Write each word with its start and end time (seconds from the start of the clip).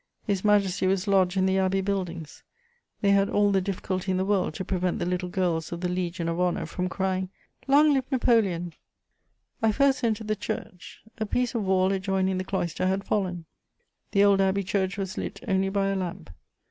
His 0.25 0.43
Majesty 0.43 0.87
was 0.87 1.07
lodged 1.07 1.37
in 1.37 1.45
the 1.45 1.59
abbey 1.59 1.79
buildings: 1.79 2.41
they 3.01 3.11
had 3.11 3.29
all 3.29 3.51
the 3.51 3.61
difficulty 3.61 4.09
in 4.09 4.17
the 4.17 4.25
world 4.25 4.55
to 4.55 4.65
prevent 4.65 4.97
the 4.97 5.05
little 5.05 5.29
girls 5.29 5.71
of 5.71 5.81
the 5.81 5.87
Legion 5.89 6.27
of 6.27 6.39
Honour 6.39 6.65
from 6.65 6.89
crying, 6.89 7.29
"Long 7.67 7.93
live 7.93 8.11
Napoleon!" 8.11 8.73
I 9.61 9.71
first 9.71 10.03
entered 10.03 10.27
the 10.27 10.35
church: 10.35 11.03
a 11.19 11.27
piece 11.27 11.53
of 11.53 11.65
wall 11.65 11.91
adjoining 11.91 12.39
the 12.39 12.43
cloister 12.43 12.87
had 12.87 13.03
fallen; 13.03 13.45
the 14.09 14.23
old 14.23 14.41
abbey 14.41 14.63
church 14.63 14.97
was 14.97 15.19
lit 15.19 15.39
only 15.47 15.69
by 15.69 15.89
a 15.89 15.95
lamp. 15.95 16.31